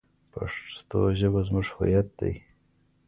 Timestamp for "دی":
2.19-2.33